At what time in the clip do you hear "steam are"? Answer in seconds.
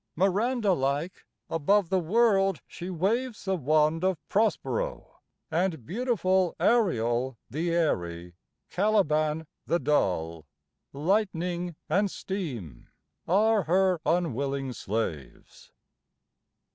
12.09-13.65